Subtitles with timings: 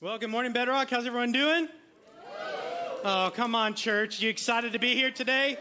[0.00, 0.90] Well, good morning, Bedrock.
[0.90, 1.66] How's everyone doing?
[3.04, 4.20] Oh, come on, church.
[4.20, 5.58] You excited to be here today?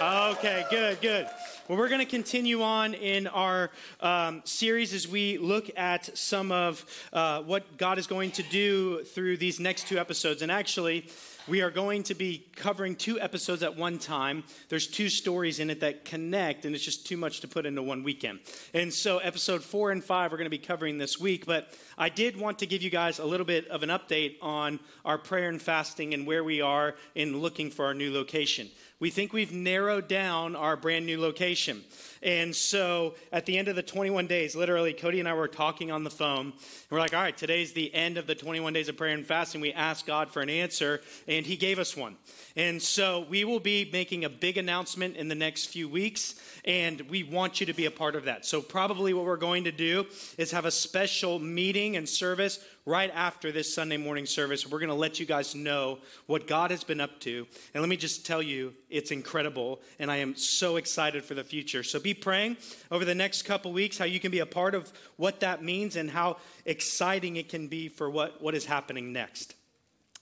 [0.00, 1.28] Okay, good, good.
[1.68, 3.70] Well, we're going to continue on in our
[4.00, 9.04] um, series as we look at some of uh, what God is going to do
[9.04, 10.42] through these next two episodes.
[10.42, 11.06] And actually,
[11.52, 14.42] we are going to be covering two episodes at one time.
[14.70, 17.82] There's two stories in it that connect, and it's just too much to put into
[17.82, 18.38] one weekend.
[18.72, 21.44] And so, episode four and five, we're going to be covering this week.
[21.44, 24.80] But I did want to give you guys a little bit of an update on
[25.04, 28.70] our prayer and fasting and where we are in looking for our new location.
[28.98, 31.84] We think we've narrowed down our brand new location.
[32.22, 35.90] And so at the end of the 21 days, literally, Cody and I were talking
[35.90, 36.46] on the phone.
[36.46, 36.54] And
[36.90, 39.60] we're like, all right, today's the end of the 21 days of prayer and fasting.
[39.60, 42.16] We asked God for an answer, and He gave us one.
[42.56, 47.00] And so we will be making a big announcement in the next few weeks, and
[47.02, 48.46] we want you to be a part of that.
[48.46, 50.06] So, probably what we're going to do
[50.38, 54.66] is have a special meeting and service right after this Sunday morning service.
[54.66, 57.46] We're going to let you guys know what God has been up to.
[57.74, 61.44] And let me just tell you, it's incredible, and I am so excited for the
[61.44, 61.82] future.
[61.82, 62.56] So, be praying
[62.90, 65.96] over the next couple weeks how you can be a part of what that means
[65.96, 69.54] and how exciting it can be for what, what is happening next.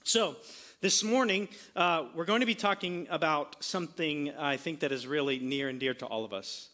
[0.03, 0.35] So,
[0.81, 5.37] this morning, uh, we're going to be talking about something I think that is really
[5.37, 6.70] near and dear to all of us.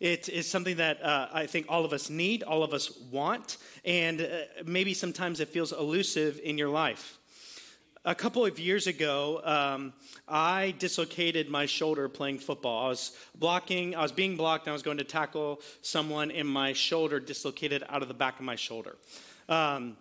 [0.00, 3.56] It is something that uh, I think all of us need, all of us want,
[3.84, 4.26] and uh,
[4.64, 7.18] maybe sometimes it feels elusive in your life.
[8.04, 9.92] A couple of years ago, um,
[10.28, 12.86] I dislocated my shoulder playing football.
[12.86, 16.46] I was blocking, I was being blocked, and I was going to tackle someone, and
[16.46, 18.96] my shoulder dislocated out of the back of my shoulder.
[19.48, 19.96] Um,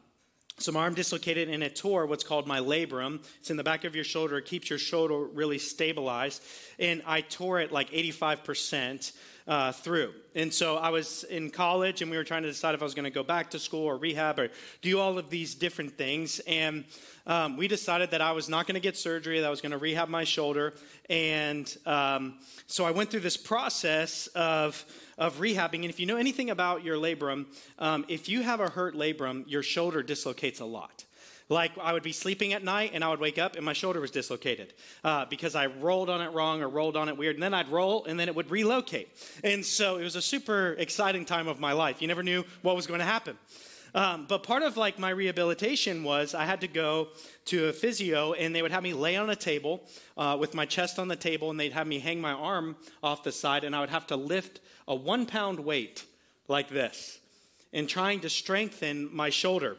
[0.58, 3.22] so my arm dislocated and it tore what's called my labrum.
[3.40, 4.38] It's in the back of your shoulder.
[4.38, 6.44] It keeps your shoulder really stabilized.
[6.80, 9.12] And I tore it like 85%
[9.48, 10.14] uh, through.
[10.34, 12.94] And so I was in college and we were trying to decide if I was
[12.94, 14.50] going to go back to school or rehab or
[14.82, 16.40] do all of these different things.
[16.42, 16.86] And
[17.28, 19.72] um, we decided that I was not going to get surgery, that I was going
[19.72, 20.74] to rehab my shoulder.
[21.10, 24.84] And um, so I went through this process of,
[25.18, 25.76] of rehabbing.
[25.76, 27.46] And if you know anything about your labrum,
[27.80, 31.06] um, if you have a hurt labrum, your shoulder dislocates a lot.
[31.50, 34.00] Like I would be sleeping at night and I would wake up and my shoulder
[34.00, 37.36] was dislocated uh, because I rolled on it wrong or rolled on it weird.
[37.36, 39.10] And then I'd roll and then it would relocate.
[39.44, 42.02] And so it was a super exciting time of my life.
[42.02, 43.38] You never knew what was going to happen.
[43.96, 47.10] Um, but part of like my rehabilitation was I had to go
[47.46, 49.84] to a physio and they would have me lay on a table
[50.18, 53.24] uh, with my chest on the table and they'd have me hang my arm off
[53.24, 56.04] the side and I would have to lift a one pound weight
[56.50, 57.20] like this
[57.72, 59.78] and trying to strengthen my shoulder.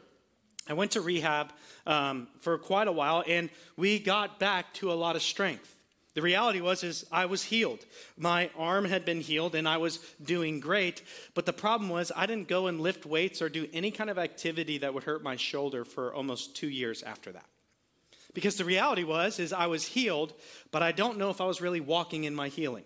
[0.68, 1.52] I went to rehab
[1.86, 5.74] um, for quite a while and we got back to a lot of strength.
[6.14, 7.84] The reality was is I was healed.
[8.16, 11.02] My arm had been healed and I was doing great,
[11.34, 14.18] but the problem was I didn't go and lift weights or do any kind of
[14.18, 17.44] activity that would hurt my shoulder for almost 2 years after that.
[18.32, 20.32] Because the reality was is I was healed,
[20.72, 22.84] but I don't know if I was really walking in my healing.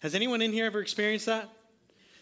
[0.00, 1.48] Has anyone in here ever experienced that?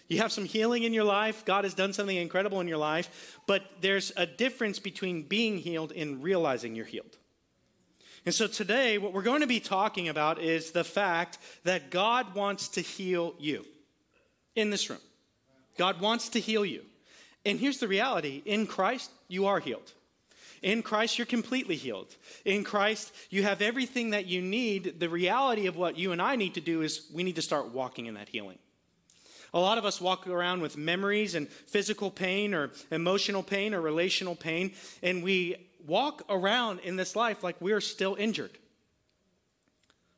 [0.08, 1.44] You have some healing in your life.
[1.44, 5.92] God has done something incredible in your life, but there's a difference between being healed
[5.92, 7.16] and realizing you're healed.
[8.24, 12.34] And so today, what we're going to be talking about is the fact that God
[12.34, 13.64] wants to heal you
[14.54, 15.00] in this room.
[15.78, 16.82] God wants to heal you.
[17.44, 19.92] And here's the reality in Christ, you are healed.
[20.62, 22.16] In Christ, you're completely healed.
[22.44, 24.98] In Christ, you have everything that you need.
[24.98, 27.72] The reality of what you and I need to do is we need to start
[27.72, 28.58] walking in that healing.
[29.56, 33.80] A lot of us walk around with memories and physical pain or emotional pain or
[33.80, 35.56] relational pain, and we
[35.86, 38.50] walk around in this life like we're still injured.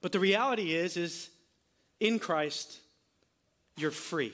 [0.01, 1.31] But the reality is is
[2.01, 2.81] in Christ
[3.77, 4.33] you're free.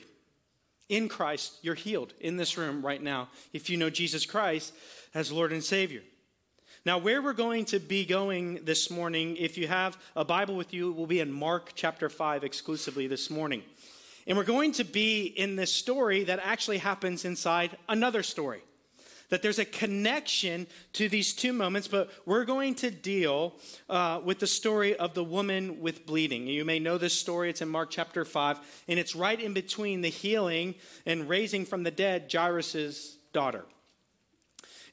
[0.88, 4.72] In Christ you're healed in this room right now if you know Jesus Christ
[5.12, 6.00] as Lord and Savior.
[6.86, 10.74] Now, where we're going to be going this morning, if you have a Bible with
[10.74, 13.62] you, will be in Mark chapter 5 exclusively this morning.
[14.26, 18.62] And we're going to be in this story that actually happens inside another story
[19.30, 23.54] that there's a connection to these two moments, but we're going to deal
[23.88, 26.46] uh, with the story of the woman with bleeding.
[26.46, 30.02] You may know this story, it's in Mark chapter 5, and it's right in between
[30.02, 30.74] the healing
[31.06, 33.64] and raising from the dead Jairus' daughter.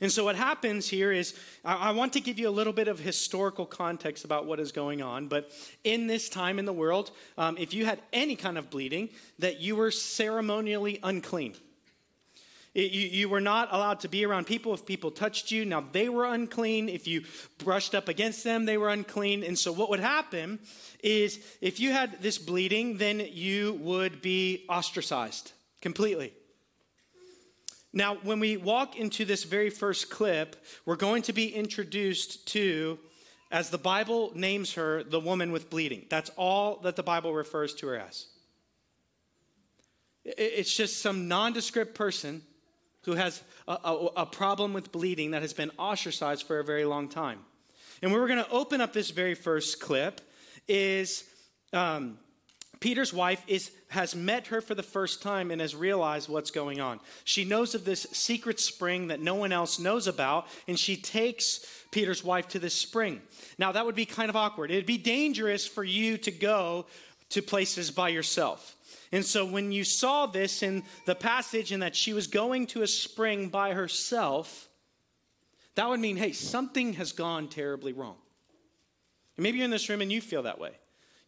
[0.02, 3.00] And so, what happens here is, I want to give you a little bit of
[3.00, 5.28] historical context about what is going on.
[5.28, 5.52] But
[5.84, 9.62] in this time in the world, um, if you had any kind of bleeding, that
[9.62, 11.54] you were ceremonially unclean.
[12.74, 15.66] You, you, were not allowed to be around people if people touched you.
[15.66, 16.88] Now, they were unclean.
[16.88, 17.26] If you
[17.58, 19.44] brushed up against them, they were unclean.
[19.44, 20.58] And so, what would happen
[21.04, 25.52] is if you had this bleeding, then you would be ostracized
[25.82, 26.34] completely.
[27.94, 30.56] Now, when we walk into this very first clip,
[30.86, 32.98] we're going to be introduced to,
[33.52, 36.06] as the Bible names her, the woman with bleeding.
[36.10, 38.28] That's all that the Bible refers to her as.
[40.24, 42.44] It's just some nondescript person
[43.04, 46.86] who has a, a, a, problem with bleeding that has been ostracized for a very
[46.86, 47.40] long time.
[48.02, 50.22] And where we're going to open up this very first clip
[50.68, 51.24] is
[51.74, 52.20] um,
[52.82, 56.82] Peter's wife is, has met her for the first time and has realized what's going
[56.82, 57.00] on.
[57.24, 61.64] She knows of this secret spring that no one else knows about, and she takes
[61.92, 63.22] Peter's wife to this spring.
[63.60, 64.72] Now, that would be kind of awkward.
[64.72, 66.88] It'd be dangerous for you to go
[67.30, 68.76] to places by yourself.
[69.12, 72.82] And so when you saw this in the passage and that she was going to
[72.82, 74.70] a spring by herself,
[75.76, 78.18] that would mean, hey, something has gone terribly wrong.
[79.38, 80.72] And maybe you're in this room and you feel that way.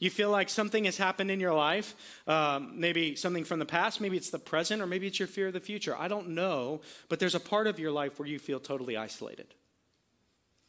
[0.04, 1.96] You feel like something has happened in your life,
[2.28, 5.48] um, maybe something from the past, maybe it's the present, or maybe it's your fear
[5.48, 5.96] of the future.
[5.98, 9.48] I don't know, but there's a part of your life where you feel totally isolated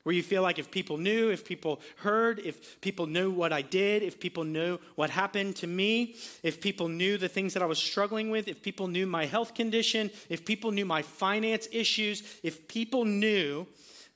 [0.05, 3.63] where you feel like if people knew, if people heard, if people knew what I
[3.63, 7.67] did, if people knew what happened to me, if people knew the things that I
[7.67, 12.23] was struggling with, if people knew my health condition, if people knew my finance issues,
[12.43, 13.67] if people knew,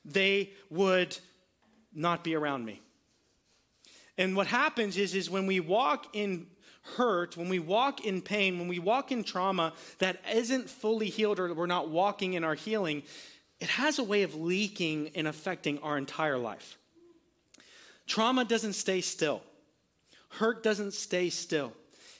[0.05, 1.17] they would
[1.91, 2.81] not be around me.
[4.19, 6.47] And what happens is, is when we walk in
[6.97, 11.39] hurt, when we walk in pain, when we walk in trauma that isn't fully healed
[11.39, 13.03] or we're not walking in our healing,
[13.61, 16.77] it has a way of leaking and affecting our entire life.
[18.07, 19.41] Trauma doesn't stay still,
[20.31, 21.71] hurt doesn't stay still.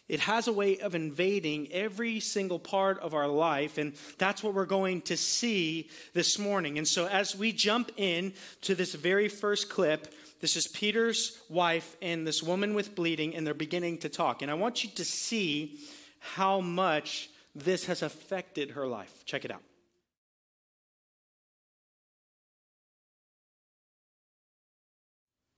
[0.07, 4.55] It has a way of invading every single part of our life, and that's what
[4.55, 6.79] we're going to see this morning.
[6.79, 11.97] And so, as we jump in to this very first clip, this is Peter's wife
[12.01, 14.41] and this woman with bleeding, and they're beginning to talk.
[14.41, 15.79] And I want you to see
[16.19, 19.25] how much this has affected her life.
[19.25, 19.63] Check it out.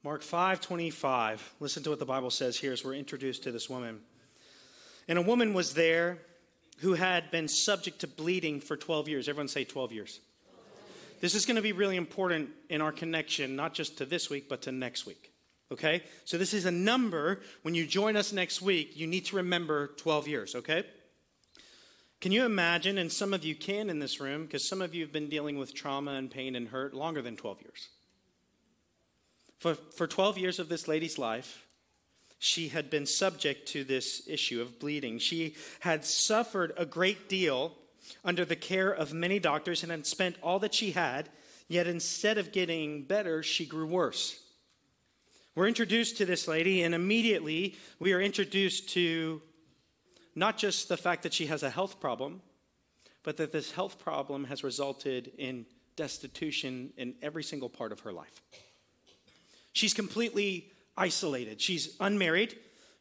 [0.03, 1.53] Mark 5:25.
[1.59, 4.01] Listen to what the Bible says here as we're introduced to this woman.
[5.07, 6.19] And a woman was there
[6.79, 9.29] who had been subject to bleeding for 12 years.
[9.29, 10.19] Everyone say 12 years.
[11.21, 14.49] This is going to be really important in our connection, not just to this week,
[14.49, 15.31] but to next week.
[15.71, 16.03] Okay?
[16.25, 17.41] So this is a number.
[17.61, 20.83] When you join us next week, you need to remember 12 years, okay?
[22.19, 25.03] Can you imagine, and some of you can in this room, because some of you
[25.03, 27.89] have been dealing with trauma and pain and hurt longer than 12 years.
[29.59, 31.67] For, for 12 years of this lady's life,
[32.39, 35.19] she had been subject to this issue of bleeding.
[35.19, 37.77] She had suffered a great deal
[38.23, 41.29] under the care of many doctors and had spent all that she had,
[41.67, 44.39] yet instead of getting better, she grew worse.
[45.55, 49.41] We're introduced to this lady, and immediately we are introduced to
[50.35, 52.41] not just the fact that she has a health problem,
[53.23, 55.65] but that this health problem has resulted in
[55.95, 58.41] destitution in every single part of her life.
[59.73, 61.61] She's completely isolated.
[61.61, 62.57] She's unmarried,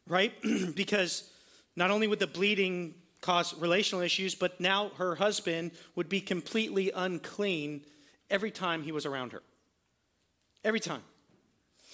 [0.07, 0.33] right?
[0.75, 1.29] because
[1.75, 6.91] not only would the bleeding cause relational issues, but now her husband would be completely
[6.93, 7.85] unclean
[8.29, 9.41] every time he was around her.
[10.63, 11.01] Every time.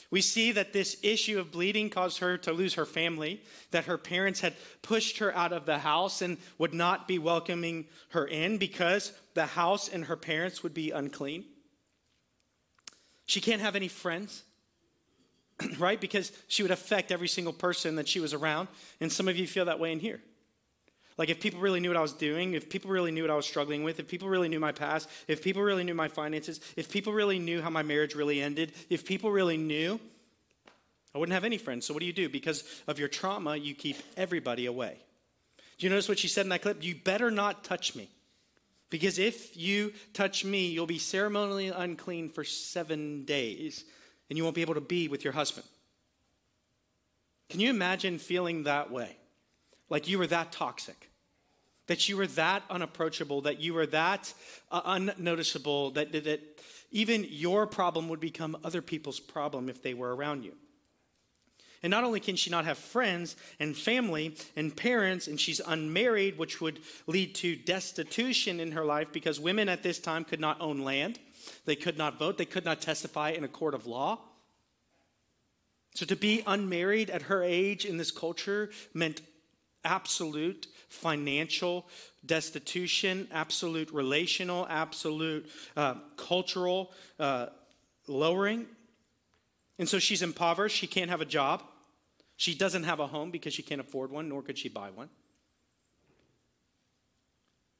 [0.09, 3.41] We see that this issue of bleeding caused her to lose her family,
[3.71, 7.85] that her parents had pushed her out of the house and would not be welcoming
[8.09, 11.43] her in because the house and her parents would be unclean.
[13.25, 14.43] She can't have any friends.
[15.79, 15.99] right?
[15.99, 18.67] Because she would affect every single person that she was around.
[19.01, 20.21] And some of you feel that way in here.
[21.17, 23.35] Like, if people really knew what I was doing, if people really knew what I
[23.35, 26.59] was struggling with, if people really knew my past, if people really knew my finances,
[26.75, 29.99] if people really knew how my marriage really ended, if people really knew,
[31.15, 31.85] I wouldn't have any friends.
[31.85, 32.29] So, what do you do?
[32.29, 34.97] Because of your trauma, you keep everybody away.
[35.77, 36.83] Do you notice what she said in that clip?
[36.83, 38.09] You better not touch me.
[38.89, 43.83] Because if you touch me, you'll be ceremonially unclean for seven days
[44.29, 45.65] and you won't be able to be with your husband.
[47.49, 49.15] Can you imagine feeling that way?
[49.89, 51.06] Like you were that toxic,
[51.87, 54.33] that you were that unapproachable, that you were that
[54.71, 56.41] uh, unnoticeable, that, that, that
[56.91, 60.53] even your problem would become other people's problem if they were around you.
[61.83, 66.37] And not only can she not have friends and family and parents, and she's unmarried,
[66.37, 70.59] which would lead to destitution in her life because women at this time could not
[70.59, 71.19] own land.
[71.65, 72.37] They could not vote.
[72.37, 74.19] They could not testify in a court of law.
[75.93, 79.21] So to be unmarried at her age in this culture meant
[79.83, 81.85] absolute financial
[82.25, 87.47] destitution, absolute relational, absolute uh, cultural uh,
[88.07, 88.65] lowering.
[89.79, 90.75] And so she's impoverished.
[90.75, 91.63] She can't have a job.
[92.35, 95.09] She doesn't have a home because she can't afford one, nor could she buy one.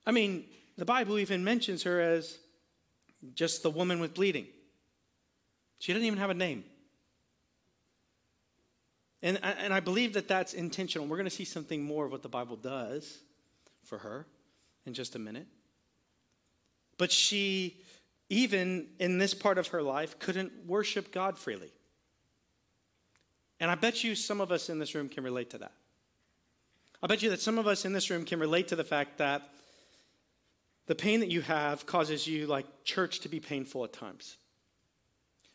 [0.06, 0.46] I mean,
[0.78, 2.38] the Bible even mentions her as
[3.34, 4.48] just the woman with bleeding.
[5.80, 6.64] She doesn't even have a name.
[9.22, 11.08] And, and I believe that that's intentional.
[11.08, 13.20] We're going to see something more of what the Bible does
[13.84, 14.28] for her
[14.86, 15.48] in just a minute.
[16.98, 17.78] But she,
[18.30, 21.72] even in this part of her life, couldn't worship God freely.
[23.60, 25.74] And I bet you some of us in this room can relate to that.
[27.02, 29.18] I bet you that some of us in this room can relate to the fact
[29.18, 29.50] that
[30.88, 34.38] the pain that you have causes you, like church, to be painful at times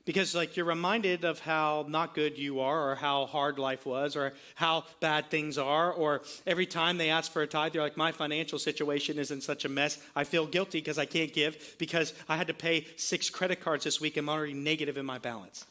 [0.04, 4.16] because like you're reminded of how not good you are or how hard life was
[4.16, 7.96] or how bad things are or every time they ask for a tithe you're like
[7.96, 9.98] my financial situation is in such a mess.
[10.16, 13.84] I feel guilty because i can't give because i had to pay six credit cards
[13.84, 15.66] this week i'm already negative in my balance.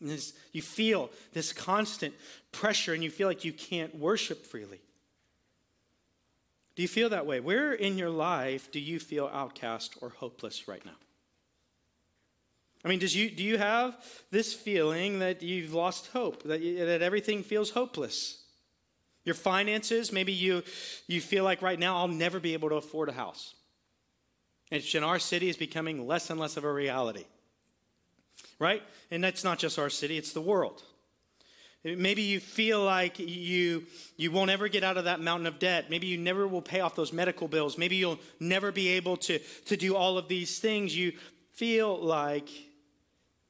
[0.00, 2.14] This, you feel this constant
[2.50, 4.80] pressure and you feel like you can't worship freely.
[6.74, 7.38] Do you feel that way?
[7.38, 10.96] Where in your life do you feel outcast or hopeless right now
[12.84, 13.96] I mean, does you, do you have
[14.30, 18.42] this feeling that you've lost hope, that, you, that everything feels hopeless?
[19.24, 20.64] Your finances, maybe you,
[21.06, 23.54] you feel like right now I'll never be able to afford a house.
[24.70, 27.24] It's in our city is becoming less and less of a reality.
[28.58, 28.82] Right?
[29.10, 30.82] And that's not just our city, it's the world.
[31.84, 33.84] Maybe you feel like you,
[34.16, 35.90] you won't ever get out of that mountain of debt.
[35.90, 37.76] Maybe you never will pay off those medical bills.
[37.76, 40.96] Maybe you'll never be able to, to do all of these things.
[40.96, 41.12] You
[41.50, 42.48] feel like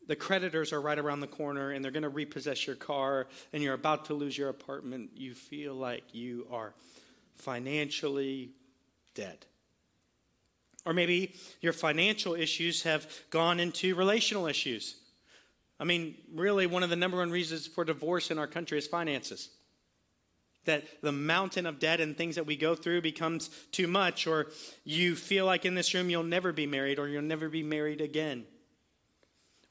[0.07, 3.63] the creditors are right around the corner and they're going to repossess your car and
[3.63, 6.75] you're about to lose your apartment, you feel like you are
[7.37, 8.51] financially
[9.15, 9.47] dead.
[10.85, 14.97] Or maybe your financial issues have gone into relational issues.
[15.79, 18.87] I mean, really, one of the number one reasons for divorce in our country is
[18.87, 19.51] finances.
[20.65, 24.49] That the mountain of debt and things that we go through becomes too much, or
[24.85, 28.01] you feel like in this room you'll never be married, or you'll never be married
[28.01, 28.45] again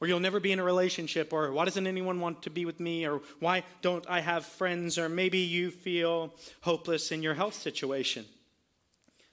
[0.02, 2.80] or you'll never be in a relationship, or why doesn't anyone want to be with
[2.80, 7.54] me, or why don't I have friends, or maybe you feel hopeless in your health
[7.54, 8.24] situation.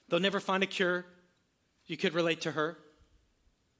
[0.08, 1.06] They'll never find a cure.
[1.86, 2.78] You could relate to her.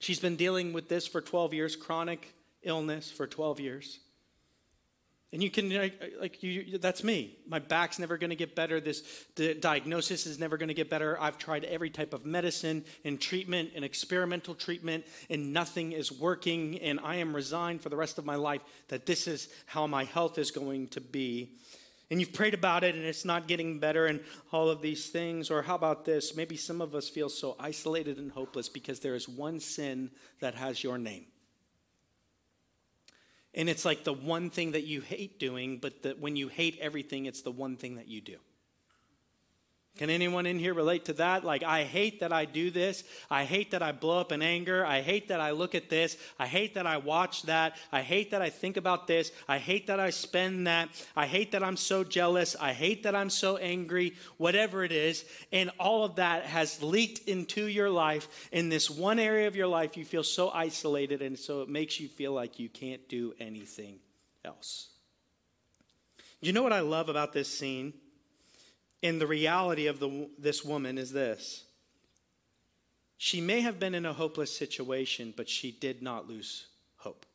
[0.01, 4.01] She's been dealing with this for 12 years, chronic illness for 12 years.
[5.33, 5.71] And you can,
[6.21, 7.37] like, you, that's me.
[7.47, 8.81] My back's never going to get better.
[8.81, 11.17] This the diagnosis is never going to get better.
[11.21, 16.81] I've tried every type of medicine and treatment and experimental treatment, and nothing is working.
[16.81, 20.03] And I am resigned for the rest of my life that this is how my
[20.03, 21.51] health is going to be.
[22.11, 24.19] And you've prayed about it, and it's not getting better, and
[24.51, 25.49] all of these things.
[25.49, 26.35] Or how about this?
[26.35, 30.11] Maybe some of us feel so isolated and hopeless because there is one sin
[30.41, 31.27] that has your name.
[33.55, 36.79] And it's like the one thing that you hate doing, but that when you hate
[36.81, 38.37] everything, it's the one thing that you do.
[40.01, 41.45] Can anyone in here relate to that?
[41.45, 43.05] Like, I hate that I do this.
[43.31, 44.83] I hate that I blow up in anger.
[44.87, 46.17] I hate that I look at this.
[46.39, 47.77] I hate that I watch that.
[47.93, 49.31] I hate that I think about this.
[49.47, 50.89] I hate that I spend that.
[51.15, 52.57] I hate that I'm so jealous.
[52.59, 55.27] I hate that I'm so angry, whatever it is.
[55.53, 58.49] And all of that has leaked into your life.
[58.53, 62.01] In this one area of your life, you feel so isolated, and so it makes
[62.01, 63.99] you feel like you can't do anything
[64.47, 64.89] else.
[66.41, 67.93] You know what I love about this scene?
[69.03, 71.65] And the reality of the, this woman is this
[73.23, 76.67] she may have been in a hopeless situation, but she did not lose
[76.97, 77.27] hope.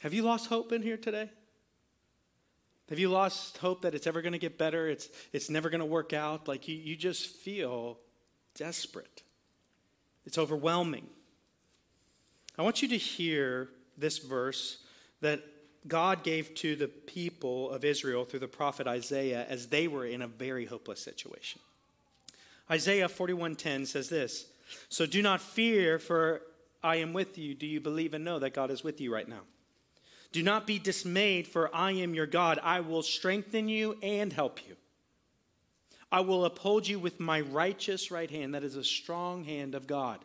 [0.00, 1.30] Have you lost hope in here today?
[2.90, 4.86] Have you lost hope that it's ever going to get better?
[4.86, 6.46] It's, it's never going to work out?
[6.46, 7.98] Like you, you just feel
[8.54, 9.22] desperate.
[10.26, 11.06] It's overwhelming.
[12.58, 14.78] I want you to hear this verse
[15.22, 15.42] that
[15.88, 20.22] God gave to the people of Israel through the prophet Isaiah as they were in
[20.22, 21.60] a very hopeless situation.
[22.70, 24.46] Isaiah 41:10 says this,
[24.88, 26.42] "So do not fear for
[26.82, 27.54] I am with you.
[27.54, 29.42] Do you believe and know that God is with you right now?
[30.32, 32.58] Do not be dismayed for I am your God.
[32.60, 34.76] I will strengthen you and help you.
[36.10, 38.54] I will uphold you with my righteous right hand.
[38.54, 40.24] That is a strong hand of God."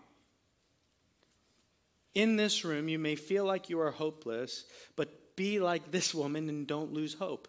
[2.14, 6.50] In this room, you may feel like you are hopeless, but be like this woman
[6.50, 7.48] and don't lose hope.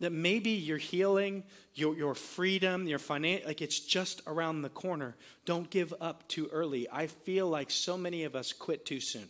[0.00, 5.14] That maybe your healing, your, your freedom, your financial, like it's just around the corner.
[5.44, 6.86] Don't give up too early.
[6.90, 9.28] I feel like so many of us quit too soon.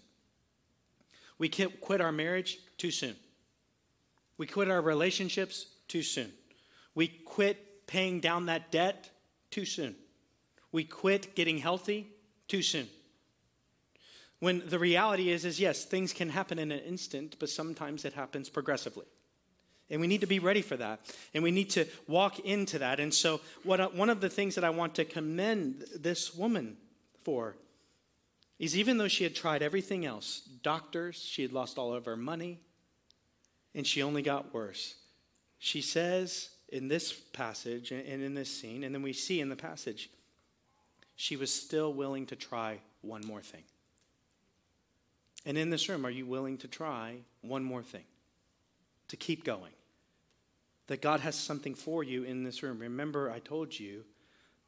[1.38, 3.16] We quit our marriage too soon.
[4.38, 6.32] We quit our relationships too soon.
[6.94, 9.10] We quit paying down that debt
[9.50, 9.94] too soon.
[10.72, 12.08] We quit getting healthy
[12.48, 12.88] too soon.
[14.40, 18.12] When the reality is, is yes, things can happen in an instant, but sometimes it
[18.12, 19.06] happens progressively.
[19.88, 21.00] And we need to be ready for that.
[21.32, 22.98] And we need to walk into that.
[22.98, 26.76] And so, what, one of the things that I want to commend this woman
[27.22, 27.56] for
[28.58, 32.16] is even though she had tried everything else doctors, she had lost all of her
[32.16, 32.58] money,
[33.74, 34.96] and she only got worse.
[35.58, 39.56] She says in this passage and in this scene, and then we see in the
[39.56, 40.10] passage,
[41.14, 43.62] she was still willing to try one more thing.
[45.46, 48.04] And in this room, are you willing to try one more thing?
[49.08, 49.72] To keep going?
[50.88, 52.80] That God has something for you in this room.
[52.80, 54.02] Remember, I told you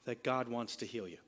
[0.05, 1.19] that God wants to heal you.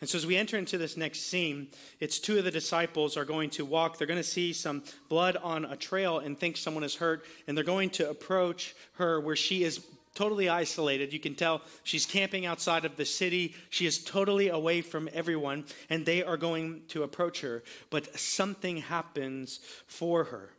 [0.00, 1.68] And so, as we enter into this next scene,
[2.00, 3.96] it's two of the disciples are going to walk.
[3.96, 7.24] They're going to see some blood on a trail and think someone is hurt.
[7.46, 11.12] And they're going to approach her where she is totally isolated.
[11.12, 13.54] You can tell she's camping outside of the city.
[13.70, 17.62] She is totally away from everyone, and they are going to approach her.
[17.90, 20.50] But something happens for her.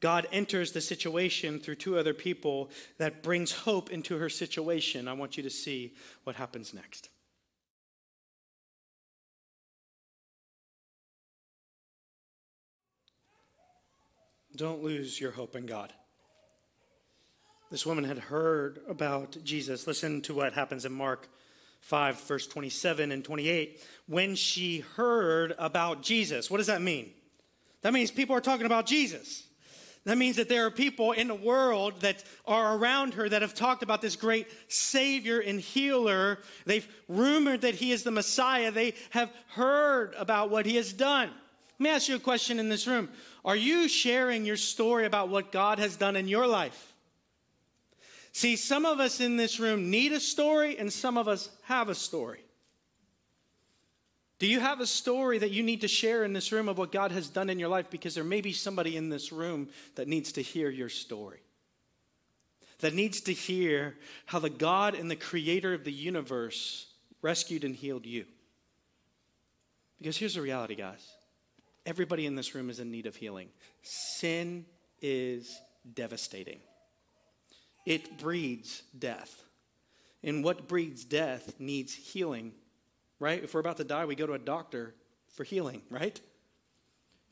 [0.00, 5.08] God enters the situation through two other people that brings hope into her situation.
[5.08, 7.10] I want you to see what happens next.
[14.56, 15.92] Don't lose your hope in God.
[17.70, 19.86] This woman had heard about Jesus.
[19.86, 21.28] Listen to what happens in Mark
[21.82, 23.80] 5, verse 27 and 28.
[24.08, 27.10] When she heard about Jesus, what does that mean?
[27.82, 29.44] That means people are talking about Jesus.
[30.04, 33.54] That means that there are people in the world that are around her that have
[33.54, 36.40] talked about this great Savior and healer.
[36.66, 38.72] They've rumored that He is the Messiah.
[38.72, 41.28] They have heard about what He has done.
[41.78, 43.10] Let me ask you a question in this room
[43.44, 46.89] Are you sharing your story about what God has done in your life?
[48.32, 51.88] See, some of us in this room need a story, and some of us have
[51.88, 52.44] a story.
[54.38, 56.92] Do you have a story that you need to share in this room of what
[56.92, 57.90] God has done in your life?
[57.90, 61.40] Because there may be somebody in this room that needs to hear your story,
[62.78, 63.96] that needs to hear
[64.26, 66.86] how the God and the creator of the universe
[67.20, 68.24] rescued and healed you.
[69.98, 71.06] Because here's the reality, guys
[71.86, 73.48] everybody in this room is in need of healing.
[73.82, 74.64] Sin
[75.02, 75.58] is
[75.94, 76.60] devastating
[77.86, 79.42] it breeds death.
[80.22, 82.52] And what breeds death needs healing,
[83.18, 83.42] right?
[83.42, 84.94] If we're about to die, we go to a doctor
[85.34, 86.20] for healing, right?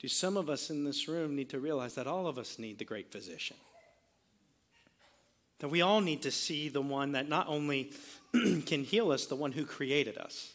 [0.00, 2.78] Do some of us in this room need to realize that all of us need
[2.78, 3.56] the great physician?
[5.58, 7.92] That we all need to see the one that not only
[8.32, 10.52] can heal us, the one who created us.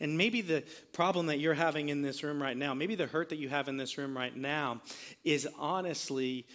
[0.00, 3.28] And maybe the problem that you're having in this room right now, maybe the hurt
[3.30, 4.80] that you have in this room right now,
[5.24, 6.46] is honestly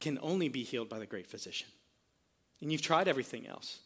[0.00, 1.68] can only be healed by the great physician.
[2.60, 3.80] And you've tried everything else.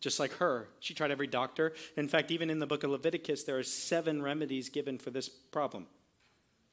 [0.00, 1.72] Just like her, she tried every doctor.
[1.96, 5.28] In fact, even in the book of Leviticus, there are seven remedies given for this
[5.28, 5.86] problem.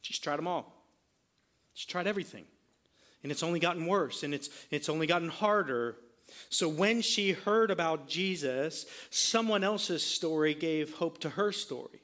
[0.01, 0.73] She's tried them all.
[1.73, 2.43] She's tried everything.
[3.23, 5.95] And it's only gotten worse, and it's, it's only gotten harder.
[6.49, 12.01] So when she heard about Jesus, someone else's story gave hope to her story.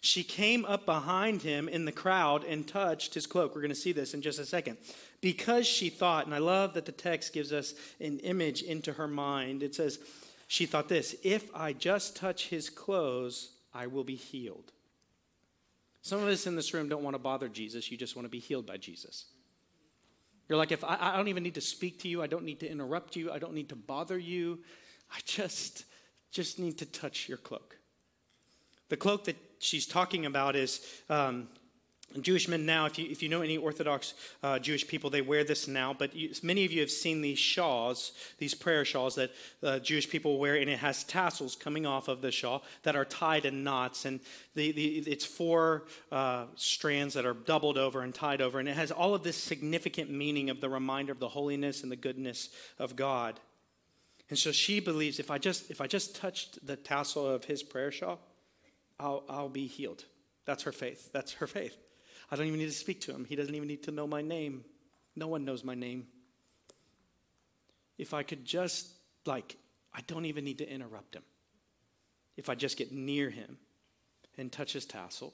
[0.00, 3.54] She came up behind him in the crowd and touched his cloak.
[3.54, 4.76] We're going to see this in just a second
[5.24, 9.08] because she thought, and I love that the text gives us an image into her
[9.08, 9.62] mind.
[9.62, 9.98] It says,
[10.48, 14.70] She thought this if I just touch his clothes, I will be healed.
[16.02, 18.30] Some of us in this room don't want to bother Jesus, you just want to
[18.30, 19.24] be healed by Jesus.
[20.46, 22.60] You're like, if I, I don't even need to speak to you, I don't need
[22.60, 24.58] to interrupt you, I don't need to bother you,
[25.10, 25.86] I just
[26.32, 27.78] just need to touch your cloak.
[28.90, 31.48] The cloak that she's talking about is um,
[32.20, 35.44] Jewish men now, if you, if you know any Orthodox uh, Jewish people, they wear
[35.44, 39.30] this now, but you, many of you have seen these shawls, these prayer shawls that
[39.62, 43.04] uh, Jewish people wear, and it has tassels coming off of the shawl that are
[43.04, 44.04] tied in knots.
[44.04, 44.20] And
[44.54, 48.76] the, the, it's four uh, strands that are doubled over and tied over, and it
[48.76, 52.50] has all of this significant meaning of the reminder of the holiness and the goodness
[52.78, 53.40] of God.
[54.30, 57.62] And so she believes if I just, if I just touched the tassel of his
[57.62, 58.20] prayer shawl,
[58.98, 60.04] I'll, I'll be healed.
[60.46, 61.10] That's her faith.
[61.12, 61.76] That's her faith.
[62.34, 63.24] I don't even need to speak to him.
[63.24, 64.64] He doesn't even need to know my name.
[65.14, 66.08] No one knows my name.
[67.96, 68.88] If I could just,
[69.24, 69.56] like,
[69.92, 71.22] I don't even need to interrupt him.
[72.36, 73.56] If I just get near him
[74.36, 75.32] and touch his tassel,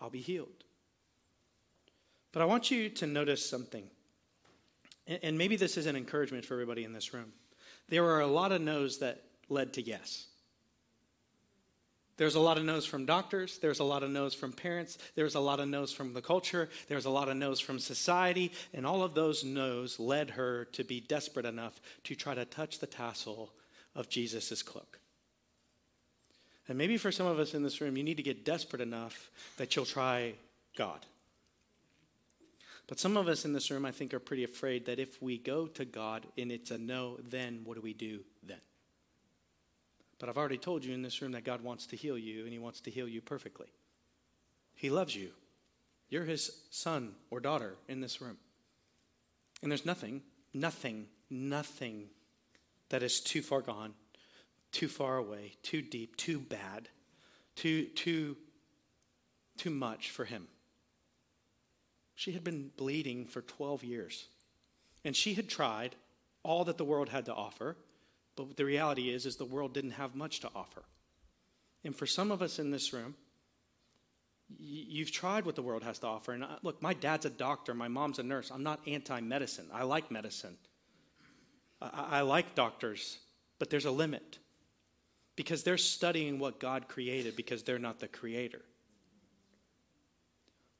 [0.00, 0.64] I'll be healed.
[2.32, 3.88] But I want you to notice something.
[5.06, 7.32] And maybe this is an encouragement for everybody in this room.
[7.88, 10.26] There are a lot of no's that led to yes.
[12.16, 13.58] There's a lot of no's from doctors.
[13.58, 14.98] There's a lot of no's from parents.
[15.14, 16.68] There's a lot of no's from the culture.
[16.88, 18.52] There's a lot of no's from society.
[18.74, 22.78] And all of those no's led her to be desperate enough to try to touch
[22.78, 23.52] the tassel
[23.94, 24.98] of Jesus' cloak.
[26.68, 29.30] And maybe for some of us in this room, you need to get desperate enough
[29.56, 30.34] that you'll try
[30.76, 31.04] God.
[32.86, 35.38] But some of us in this room, I think, are pretty afraid that if we
[35.38, 38.60] go to God and it's a no, then what do we do then?
[40.22, 42.52] But I've already told you in this room that God wants to heal you and
[42.52, 43.66] He wants to heal you perfectly.
[44.76, 45.30] He loves you.
[46.10, 48.36] You're His son or daughter in this room.
[49.62, 50.22] And there's nothing,
[50.54, 52.04] nothing, nothing
[52.90, 53.94] that is too far gone,
[54.70, 56.88] too far away, too deep, too bad,
[57.56, 58.36] too, too,
[59.58, 60.46] too much for Him.
[62.14, 64.26] She had been bleeding for 12 years.
[65.04, 65.96] And she had tried
[66.44, 67.76] all that the world had to offer,
[68.36, 70.82] but the reality is is the world didn't have much to offer.
[71.84, 73.14] And for some of us in this room,
[74.58, 76.32] you've tried what the world has to offer.
[76.32, 78.50] And look, my dad's a doctor, my mom's a nurse.
[78.50, 79.66] I'm not anti medicine.
[79.72, 80.56] I like medicine.
[81.80, 83.18] I, I like doctors,
[83.58, 84.38] but there's a limit
[85.36, 88.60] because they're studying what God created because they're not the creator.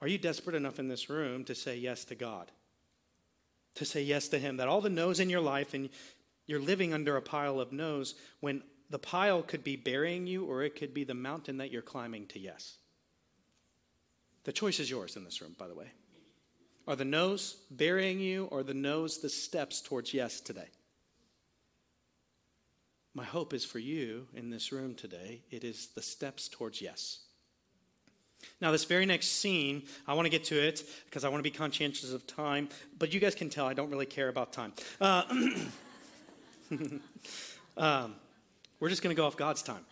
[0.00, 2.50] Are you desperate enough in this room to say yes to God?
[3.76, 4.56] To say yes to Him?
[4.56, 5.88] That all the no's in your life and
[6.46, 10.62] you're living under a pile of no's when the pile could be burying you or
[10.62, 12.76] it could be the mountain that you're climbing to yes.
[14.44, 15.86] The choice is yours in this room, by the way.
[16.86, 20.68] Are the no's burying you or the no's the steps towards yes today?
[23.14, 27.20] My hope is for you in this room today, it is the steps towards yes.
[28.60, 31.48] Now, this very next scene, I want to get to it because I want to
[31.48, 34.72] be conscientious of time, but you guys can tell I don't really care about time.
[35.00, 35.22] Uh,
[37.76, 38.14] um,
[38.80, 39.84] we're just going to go off God's time.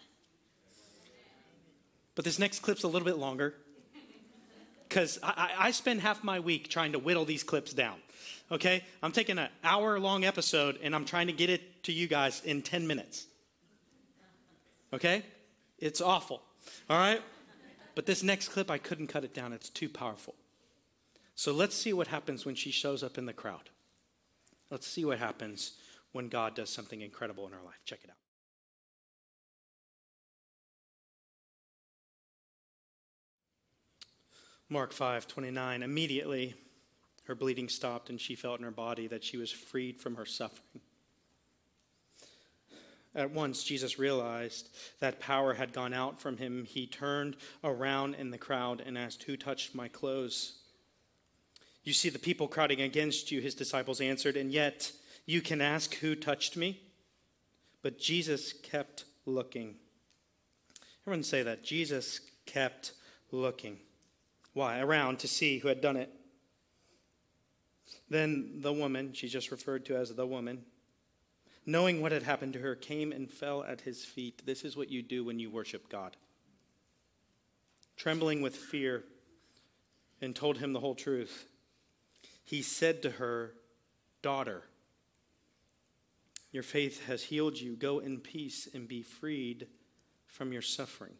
[2.14, 3.54] But this next clip's a little bit longer
[4.88, 7.96] because I, I, spend half my week trying to whittle these clips down.
[8.50, 8.82] Okay?
[9.02, 12.42] I'm taking an hour long episode and I'm trying to get it to you guys
[12.44, 13.26] in 10 minutes.
[14.92, 15.22] Okay?
[15.78, 16.42] It's awful.
[16.90, 17.22] All right?
[17.94, 19.52] But this next clip, I couldn't cut it down.
[19.52, 20.34] It's too powerful.
[21.36, 23.70] So let's see what happens when she shows up in the crowd.
[24.70, 25.72] Let's see what happens
[26.12, 27.80] when God does something incredible in our life.
[27.84, 28.16] Check it out.
[34.68, 35.82] Mark 5 29.
[35.82, 36.54] Immediately,
[37.24, 40.26] her bleeding stopped, and she felt in her body that she was freed from her
[40.26, 40.80] suffering.
[43.14, 44.68] At once, Jesus realized
[45.00, 46.64] that power had gone out from him.
[46.64, 50.58] He turned around in the crowd and asked, Who touched my clothes?
[51.82, 54.92] You see the people crowding against you, his disciples answered, and yet
[55.30, 56.80] you can ask, Who touched me?
[57.82, 59.76] But Jesus kept looking.
[61.02, 61.62] Everyone say that.
[61.62, 62.92] Jesus kept
[63.30, 63.78] looking.
[64.54, 64.80] Why?
[64.80, 66.10] Around to see who had done it.
[68.08, 70.64] Then the woman, she just referred to as the woman,
[71.64, 74.42] knowing what had happened to her, came and fell at his feet.
[74.44, 76.16] This is what you do when you worship God.
[77.96, 79.04] Trembling with fear,
[80.20, 81.46] and told him the whole truth.
[82.44, 83.54] He said to her,
[84.22, 84.64] Daughter,
[86.52, 87.76] your faith has healed you.
[87.76, 89.66] Go in peace and be freed
[90.26, 91.14] from your suffering.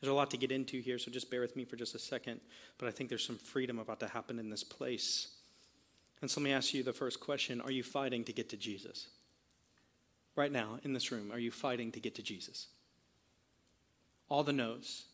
[0.00, 1.98] There's a lot to get into here, so just bear with me for just a
[1.98, 2.40] second.
[2.78, 5.28] But I think there's some freedom about to happen in this place.
[6.20, 8.56] And so let me ask you the first question Are you fighting to get to
[8.56, 9.08] Jesus?
[10.36, 12.66] Right now, in this room, are you fighting to get to Jesus?
[14.28, 15.04] All the no's,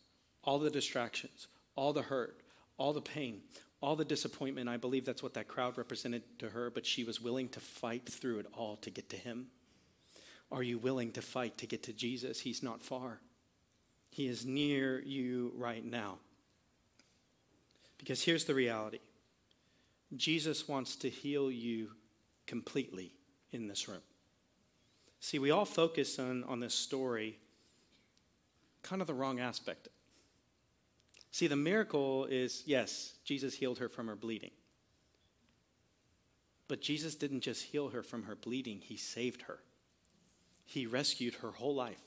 [0.42, 2.40] all the distractions, all the hurt,
[2.78, 3.42] all the pain,
[3.80, 4.68] all the disappointment.
[4.68, 8.08] I believe that's what that crowd represented to her, but she was willing to fight
[8.08, 9.46] through it all to get to Him.
[10.52, 12.40] Are you willing to fight to get to Jesus?
[12.40, 13.20] He's not far,
[14.10, 16.18] He is near you right now.
[17.98, 19.00] Because here's the reality
[20.16, 21.90] Jesus wants to heal you
[22.46, 23.12] completely
[23.52, 24.02] in this room.
[25.20, 27.38] See, we all focus on, on this story,
[28.82, 29.88] kind of the wrong aspect.
[31.32, 34.50] See, the miracle is yes, Jesus healed her from her bleeding.
[36.68, 39.58] But Jesus didn't just heal her from her bleeding, He saved her.
[40.64, 42.00] He rescued her whole life.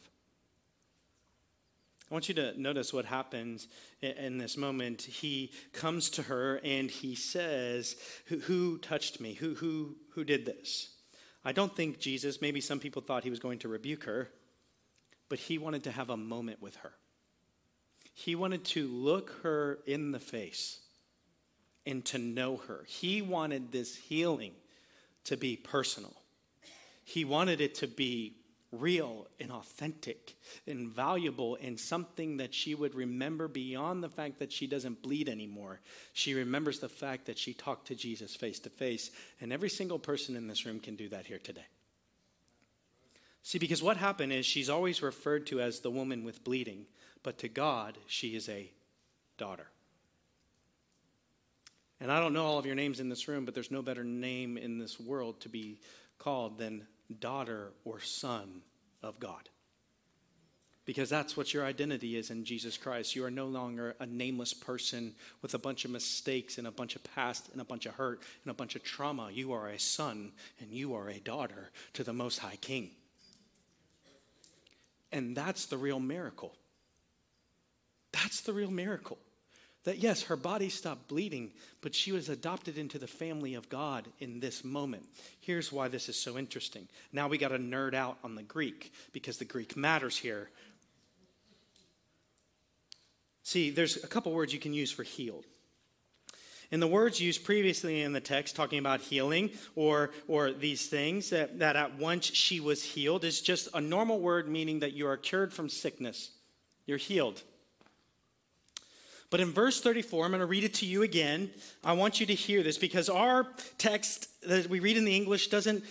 [2.09, 3.67] I want you to notice what happens
[4.01, 5.01] in this moment.
[5.01, 7.95] He comes to her and he says,
[8.27, 9.33] Who, who touched me?
[9.33, 10.89] Who, who, who did this?
[11.43, 14.29] I don't think Jesus, maybe some people thought he was going to rebuke her,
[15.27, 16.93] but he wanted to have a moment with her.
[18.13, 20.79] He wanted to look her in the face
[21.85, 22.85] and to know her.
[22.87, 24.53] He wanted this healing
[25.25, 26.13] to be personal.
[27.03, 28.35] He wanted it to be
[28.71, 30.35] real and authentic
[30.67, 35.29] and valuable and something that she would remember beyond the fact that she doesn't bleed
[35.29, 35.79] anymore.
[36.13, 39.99] She remembers the fact that she talked to Jesus face to face, and every single
[39.99, 41.65] person in this room can do that here today.
[43.43, 46.85] See, because what happened is she's always referred to as the woman with bleeding,
[47.23, 48.71] but to God, she is a
[49.37, 49.67] daughter.
[51.99, 54.03] And I don't know all of your names in this room, but there's no better
[54.03, 55.79] name in this world to be
[56.17, 56.87] called than
[57.19, 58.61] daughter or son
[59.01, 59.49] of God.
[60.85, 63.15] Because that's what your identity is in Jesus Christ.
[63.15, 66.95] You are no longer a nameless person with a bunch of mistakes and a bunch
[66.95, 69.29] of past and a bunch of hurt and a bunch of trauma.
[69.31, 72.91] You are a son and you are a daughter to the Most High King.
[75.13, 76.53] And that's the real miracle.
[78.11, 79.19] That's the real miracle.
[79.83, 84.07] That yes, her body stopped bleeding, but she was adopted into the family of God
[84.19, 85.05] in this moment.
[85.39, 86.87] Here's why this is so interesting.
[87.11, 90.49] Now we got to nerd out on the Greek because the Greek matters here.
[93.43, 95.45] See, there's a couple words you can use for healed.
[96.73, 101.29] And the words used previously in the text, talking about healing or, or these things,
[101.29, 105.05] that, that at once she was healed, is just a normal word meaning that you
[105.05, 106.31] are cured from sickness.
[106.87, 107.43] You're healed.
[109.29, 111.51] But in verse 34, I'm going to read it to you again.
[111.83, 113.45] I want you to hear this because our
[113.77, 115.83] text that we read in the English doesn't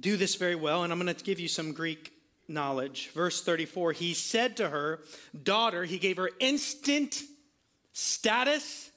[0.00, 2.10] do this very well, and I'm going to give you some Greek
[2.48, 3.10] knowledge.
[3.10, 5.00] Verse 34 He said to her,
[5.42, 7.22] Daughter, he gave her instant
[7.92, 8.90] status.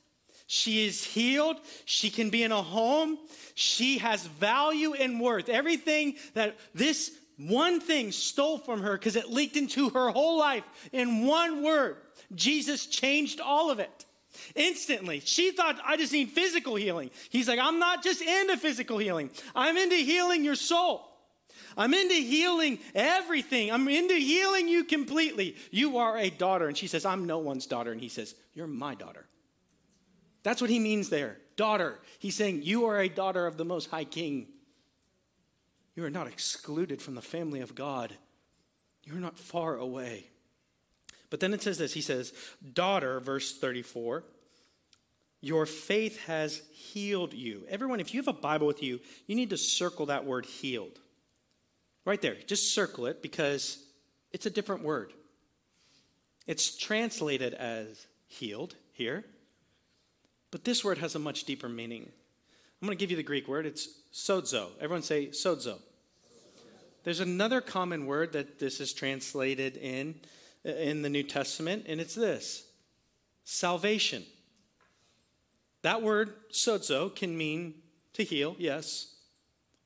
[0.48, 1.58] She is healed.
[1.86, 3.18] She can be in a home.
[3.54, 5.50] She has value and worth.
[5.50, 10.64] Everything that this one thing stole from her because it leaked into her whole life
[10.92, 11.98] in one word
[12.34, 14.06] Jesus changed all of it
[14.56, 15.22] instantly.
[15.24, 17.12] She thought, I just need physical healing.
[17.30, 21.04] He's like, I'm not just into physical healing, I'm into healing your soul.
[21.80, 23.72] I'm into healing everything.
[23.72, 25.56] I'm into healing you completely.
[25.70, 26.68] You are a daughter.
[26.68, 27.92] And she says, I'm no one's daughter.
[27.92, 29.28] And he says, You're my daughter.
[30.48, 31.40] That's what he means there.
[31.58, 32.00] Daughter.
[32.20, 34.48] He's saying, You are a daughter of the Most High King.
[35.94, 38.14] You are not excluded from the family of God.
[39.04, 40.30] You are not far away.
[41.30, 42.32] But then it says this He says,
[42.74, 44.24] Daughter, verse 34,
[45.42, 47.66] your faith has healed you.
[47.68, 50.98] Everyone, if you have a Bible with you, you need to circle that word healed.
[52.06, 52.38] Right there.
[52.48, 53.84] Just circle it because
[54.32, 55.12] it's a different word.
[56.46, 59.26] It's translated as healed here,
[60.52, 62.12] but this word has a much deeper meaning.
[62.82, 63.66] I'm going to give you the Greek word.
[63.66, 64.70] It's sozo.
[64.80, 65.80] Everyone say sozo.
[67.04, 70.16] There's another common word that this is translated in
[70.66, 72.66] uh, in the New Testament, and it's this
[73.46, 74.24] salvation.
[75.84, 77.76] That word, sozo, can mean
[78.14, 79.16] to heal, yes,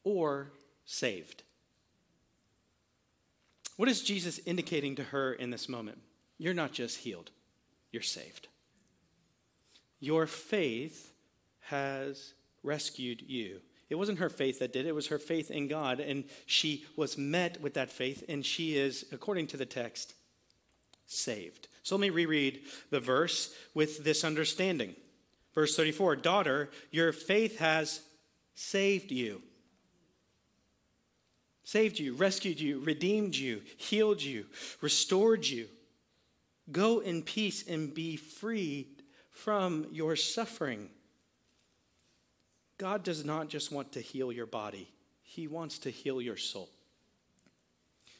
[0.03, 0.53] or
[0.85, 1.43] saved.
[3.77, 5.99] What is Jesus indicating to her in this moment?
[6.37, 7.29] You're not just healed,
[7.91, 8.47] you're saved.
[10.01, 11.13] Your faith
[11.61, 12.33] has
[12.63, 13.61] rescued you.
[13.89, 15.99] It wasn't her faith that did it, it was her faith in God.
[16.01, 20.13] And she was met with that faith, and she is, according to the text,
[21.05, 21.67] saved.
[21.83, 24.95] So let me reread the verse with this understanding.
[25.53, 28.01] Verse 34 Daughter, your faith has
[28.55, 29.41] saved you.
[31.63, 34.45] Saved you, rescued you, redeemed you, healed you,
[34.81, 35.67] restored you.
[36.71, 38.90] Go in peace and be freed
[39.43, 40.89] from your suffering.
[42.77, 44.87] God does not just want to heal your body,
[45.23, 46.69] He wants to heal your soul.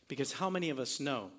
[0.07, 1.31] Because how many of us know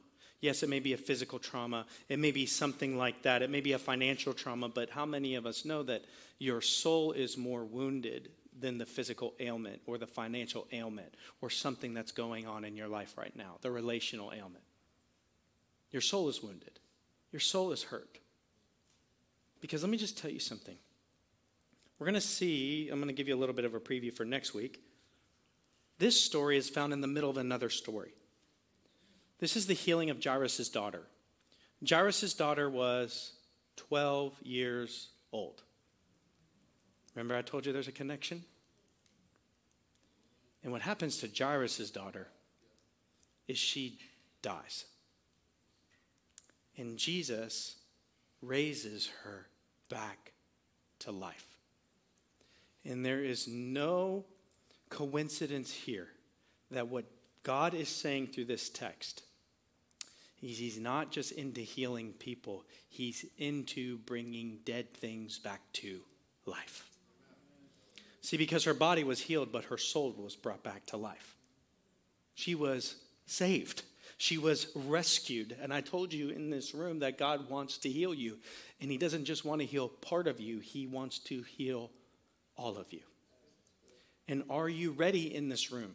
[0.42, 1.87] Yes, it may be a physical trauma.
[2.09, 3.42] It may be something like that.
[3.42, 6.05] It may be a financial trauma, but how many of us know that
[6.40, 11.95] your soul is more wounded than the physical ailment or the financial ailment or something
[11.95, 14.64] that's going on in your life right now, the relational ailment?
[15.92, 16.81] Your soul is wounded.
[17.31, 18.18] Your soul is hurt.
[19.62, 20.77] Because let me just tell you something.
[21.98, 24.12] We're going to see, I'm going to give you a little bit of a preview
[24.12, 24.83] for next week.
[25.98, 28.12] This story is found in the middle of another story.
[29.38, 31.05] This is the healing of Jairus' daughter.
[31.88, 33.35] Jairus' daughter was
[33.77, 35.62] 12 years old.
[37.14, 38.44] Remember, I told you there's a connection?
[40.64, 42.27] And what happens to Jairus' daughter
[43.46, 43.98] is she
[44.42, 44.87] dies.
[46.77, 47.77] And Jesus
[48.40, 49.46] raises her
[49.92, 50.33] back
[51.00, 51.46] to life.
[52.85, 54.24] And there is no
[54.88, 56.09] coincidence here
[56.70, 57.05] that what
[57.42, 59.22] God is saying through this text
[60.42, 66.00] He's, he's not just into healing people, he's into bringing dead things back to
[66.46, 66.85] life.
[68.22, 71.37] See, because her body was healed, but her soul was brought back to life.
[72.35, 73.85] She was saved.
[74.22, 75.56] She was rescued.
[75.61, 78.38] And I told you in this room that God wants to heal you.
[78.80, 81.90] And He doesn't just want to heal part of you, He wants to heal
[82.56, 83.02] all of you.
[84.28, 85.94] And are you ready in this room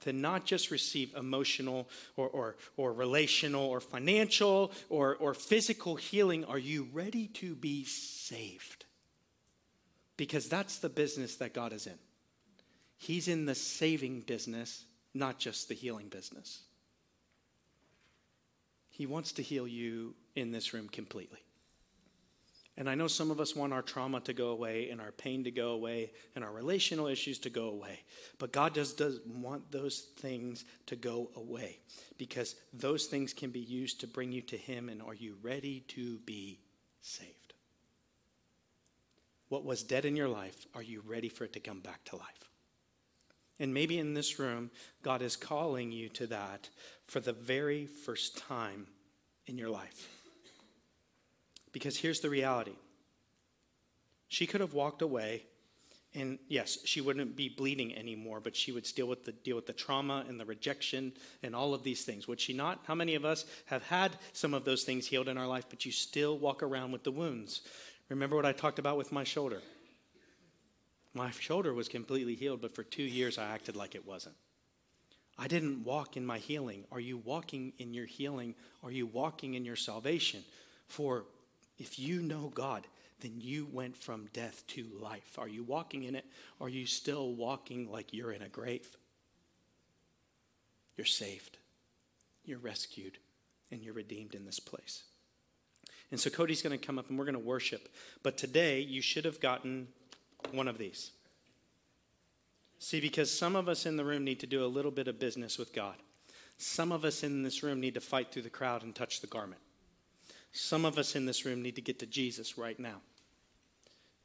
[0.00, 6.44] to not just receive emotional or, or, or relational or financial or, or physical healing,
[6.44, 8.86] are you ready to be saved?
[10.16, 11.98] because that's the business that God is in.
[12.98, 16.60] He's in the saving business, not just the healing business.
[18.96, 21.40] He wants to heal you in this room completely.
[22.78, 25.44] And I know some of us want our trauma to go away and our pain
[25.44, 28.00] to go away and our relational issues to go away.
[28.38, 31.78] But God does, does want those things to go away
[32.16, 34.88] because those things can be used to bring you to Him.
[34.88, 36.58] And are you ready to be
[37.02, 37.52] saved?
[39.50, 42.16] What was dead in your life, are you ready for it to come back to
[42.16, 42.45] life?
[43.58, 44.70] And maybe in this room,
[45.02, 46.68] God is calling you to that
[47.06, 48.86] for the very first time
[49.46, 50.08] in your life.
[51.72, 52.74] Because here's the reality
[54.28, 55.44] she could have walked away,
[56.14, 59.66] and yes, she wouldn't be bleeding anymore, but she would deal with the, deal with
[59.66, 62.26] the trauma and the rejection and all of these things.
[62.26, 62.80] Would she not?
[62.86, 65.84] How many of us have had some of those things healed in our life, but
[65.84, 67.60] you still walk around with the wounds?
[68.08, 69.60] Remember what I talked about with my shoulder?
[71.16, 74.34] My shoulder was completely healed, but for two years I acted like it wasn't.
[75.38, 76.84] I didn't walk in my healing.
[76.92, 78.54] Are you walking in your healing?
[78.82, 80.44] Are you walking in your salvation?
[80.88, 81.24] For
[81.78, 82.86] if you know God,
[83.20, 85.38] then you went from death to life.
[85.38, 86.26] Are you walking in it?
[86.60, 88.86] Are you still walking like you're in a grave?
[90.98, 91.56] You're saved,
[92.44, 93.16] you're rescued,
[93.70, 95.04] and you're redeemed in this place.
[96.10, 97.88] And so Cody's going to come up and we're going to worship.
[98.22, 99.88] But today, you should have gotten
[100.52, 101.12] one of these.
[102.78, 105.18] See, because some of us in the room need to do a little bit of
[105.18, 105.96] business with God.
[106.58, 109.26] Some of us in this room need to fight through the crowd and touch the
[109.26, 109.60] garment.
[110.52, 113.00] Some of us in this room need to get to Jesus right now.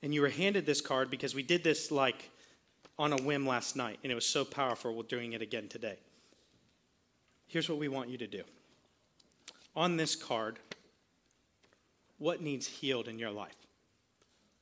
[0.01, 2.29] And you were handed this card because we did this like
[2.97, 5.97] on a whim last night, and it was so powerful, we're doing it again today.
[7.47, 8.43] Here's what we want you to do.
[9.75, 10.59] On this card,
[12.17, 13.55] what needs healed in your life?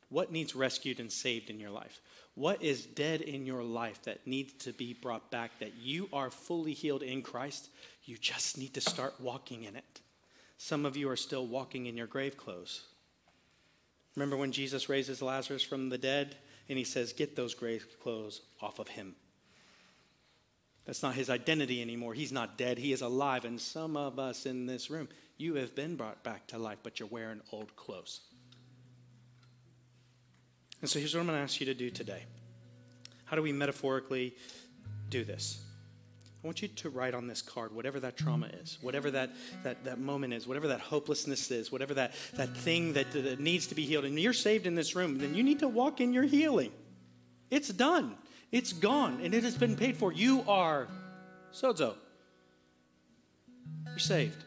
[0.10, 2.02] What needs rescued and saved in your life?
[2.36, 6.32] What is dead in your life that needs to be brought back that you are
[6.32, 7.70] fully healed in Christ?
[8.06, 10.02] You just need to start walking in it.
[10.58, 12.84] Some of you are still walking in your grave clothes.
[14.16, 16.36] Remember when Jesus raises Lazarus from the dead
[16.68, 19.16] and he says, Get those grave clothes off of him.
[20.86, 22.14] That's not his identity anymore.
[22.16, 23.46] He's not dead, he is alive.
[23.46, 27.00] And some of us in this room, you have been brought back to life, but
[27.00, 28.22] you're wearing old clothes.
[30.82, 32.24] And so here's what I'm going to ask you to do today.
[33.26, 34.34] How do we metaphorically
[35.10, 35.62] do this?
[36.42, 39.32] I want you to write on this card whatever that trauma is, whatever that,
[39.64, 43.68] that, that moment is, whatever that hopelessness is, whatever that, that thing that, that needs
[43.68, 44.06] to be healed.
[44.06, 46.72] And you're saved in this room, then you need to walk in your healing.
[47.52, 48.16] It's done,
[48.54, 50.14] it's gone, and it has been paid for.
[50.14, 50.88] You are
[51.54, 51.96] sozo.
[53.88, 54.42] You're saved.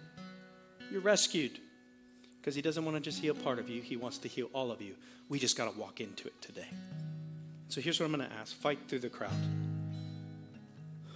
[0.90, 1.58] You're rescued.
[2.42, 4.72] Because He doesn't want to just heal part of you, He wants to heal all
[4.72, 4.96] of you.
[5.28, 6.66] We just got to walk into it today.
[7.68, 9.30] So here's what I'm going to ask fight through the crowd.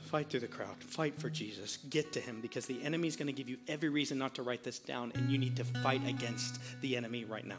[0.07, 0.77] Fight through the crowd.
[0.79, 1.79] Fight for Jesus.
[1.91, 4.43] Get to him because the enemy is going to give you every reason not to
[4.43, 7.59] write this down, and you need to fight against the enemy right now.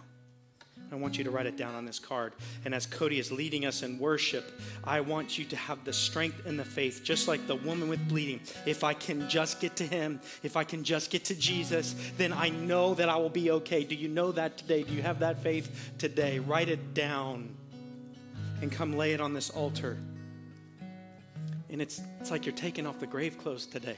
[0.91, 2.33] I want you to write it down on this card.
[2.63, 6.45] And as Cody is leading us in worship, I want you to have the strength
[6.45, 8.39] and the faith, just like the woman with bleeding.
[8.65, 12.31] If I can just get to him, if I can just get to Jesus, then
[12.31, 13.83] I know that I will be okay.
[13.83, 14.83] Do you know that today?
[14.83, 16.39] Do you have that faith today?
[16.39, 17.55] Write it down
[18.61, 19.97] and come lay it on this altar.
[21.69, 23.97] And it's, it's like you're taking off the grave clothes today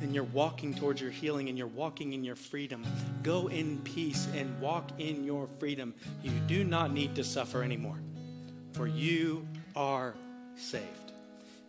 [0.00, 2.84] and you're walking towards your healing and you're walking in your freedom.
[3.22, 5.94] Go in peace and walk in your freedom.
[6.22, 7.98] You do not need to suffer anymore,
[8.72, 10.14] for you are
[10.56, 11.12] saved.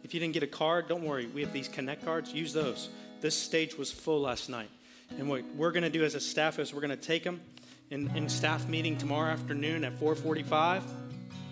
[0.03, 1.25] If you didn't get a card, don't worry.
[1.27, 2.31] We have these connect cards.
[2.31, 2.89] Use those.
[3.21, 4.69] This stage was full last night.
[5.17, 7.41] And what we're going to do as a staff is we're going to take them
[7.89, 10.83] in, in staff meeting tomorrow afternoon at 445.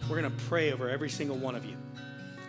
[0.09, 1.77] We're going to pray over every single one of you.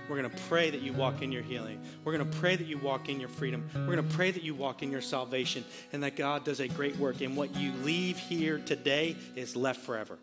[0.09, 1.81] We're going to pray that you walk in your healing.
[2.05, 3.69] We're going to pray that you walk in your freedom.
[3.75, 6.69] We're going to pray that you walk in your salvation and that God does a
[6.69, 7.21] great work.
[7.23, 10.19] And what you leave here today is left forever.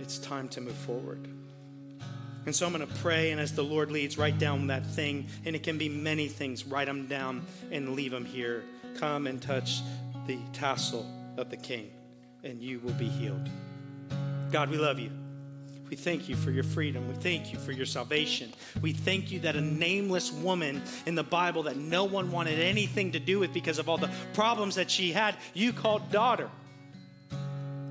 [0.00, 1.26] It's time to move forward.
[2.46, 5.26] And so I'm going to pray, and as the Lord leads, write down that thing.
[5.44, 6.64] And it can be many things.
[6.64, 8.62] Write them down and leave them here.
[8.98, 9.80] Come and touch
[10.28, 11.04] the tassel
[11.36, 11.90] of the King,
[12.44, 13.48] and you will be healed.
[14.52, 15.10] God, we love you.
[15.88, 17.06] We thank you for your freedom.
[17.08, 18.52] We thank you for your salvation.
[18.82, 23.12] We thank you that a nameless woman in the Bible that no one wanted anything
[23.12, 26.50] to do with because of all the problems that she had, you called daughter.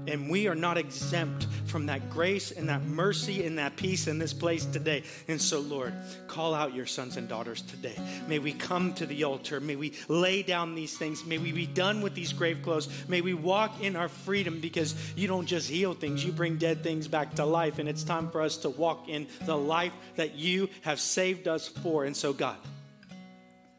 [0.08, 4.20] And we are not exempt from that grace and that mercy and that peace in
[4.20, 5.04] this place today.
[5.28, 5.94] And so, Lord,
[6.28, 7.96] call out your sons and daughters today.
[8.28, 9.60] May we come to the altar.
[9.60, 11.26] May we lay down these things.
[11.26, 12.88] May we be done with these grave clothes.
[13.08, 16.84] May we walk in our freedom because you don't just heal things, you bring dead
[16.84, 17.80] things back to life.
[17.80, 21.68] And it's time for us to walk in the life that you have saved us
[21.68, 22.06] for.
[22.06, 22.58] And so, God,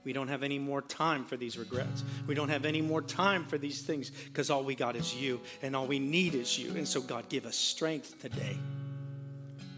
[0.07, 2.05] we don't have any more time for these regrets.
[2.29, 5.41] We don't have any more time for these things because all we got is you
[5.63, 6.71] and all we need is you.
[6.77, 8.57] And so, God, give us strength today.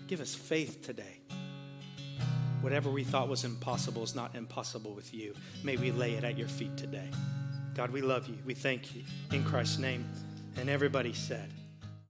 [0.07, 1.20] Give us faith today.
[2.61, 5.35] Whatever we thought was impossible is not impossible with you.
[5.64, 7.09] May we lay it at your feet today.
[7.74, 8.37] God, we love you.
[8.45, 9.05] We thank you.
[9.33, 10.07] In Christ's name.
[10.57, 11.51] And everybody said,